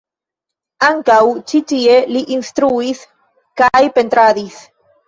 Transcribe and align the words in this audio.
Ankaŭ 0.87 1.17
ĉi 1.51 1.61
tie 1.73 1.99
li 2.17 2.25
instruis 2.39 3.07
kaj 3.65 3.85
pentradis. 4.01 4.63